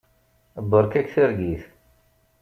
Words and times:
Beṛka-k 0.69 1.07
targit. 1.15 1.63